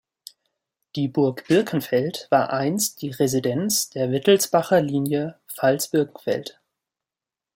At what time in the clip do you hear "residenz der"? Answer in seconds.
3.11-4.09